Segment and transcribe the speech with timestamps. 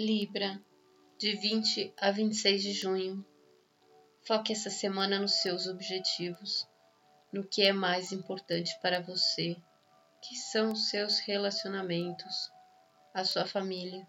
[0.00, 0.62] Libra,
[1.18, 3.26] de 20 a 26 de junho.
[4.24, 6.68] Foque essa semana nos seus objetivos,
[7.32, 9.56] no que é mais importante para você,
[10.22, 12.48] que são os seus relacionamentos,
[13.12, 14.06] a sua família.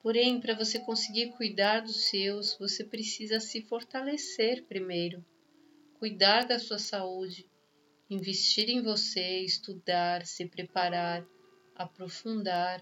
[0.00, 5.26] Porém, para você conseguir cuidar dos seus, você precisa se fortalecer primeiro,
[5.98, 7.50] cuidar da sua saúde,
[8.08, 11.26] investir em você, estudar, se preparar,
[11.74, 12.80] aprofundar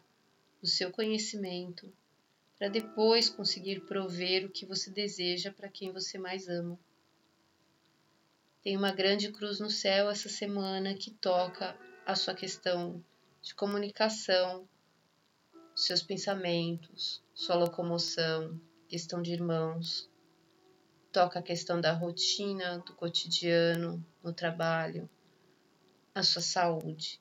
[0.62, 1.92] o seu conhecimento,
[2.58, 6.78] para depois conseguir prover o que você deseja para quem você mais ama.
[8.62, 13.04] Tem uma grande cruz no céu essa semana que toca a sua questão
[13.42, 14.68] de comunicação,
[15.74, 20.10] seus pensamentos, sua locomoção, questão de irmãos.
[21.12, 25.08] Toca a questão da rotina, do cotidiano, no trabalho,
[26.14, 27.20] a sua saúde.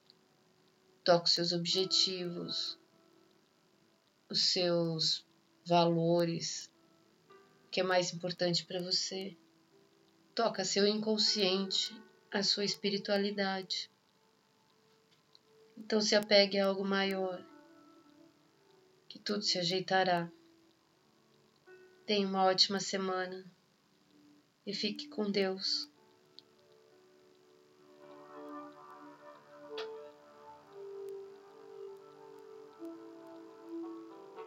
[1.04, 2.79] Toca os seus objetivos,
[4.29, 5.26] os seus
[5.65, 6.71] valores,
[7.65, 9.37] o que é mais importante para você.
[10.34, 11.95] Toca seu inconsciente,
[12.32, 13.90] a sua espiritualidade.
[15.77, 17.43] Então se apegue a algo maior
[19.07, 20.29] que tudo se ajeitará.
[22.05, 23.45] Tenha uma ótima semana
[24.65, 25.89] e fique com Deus.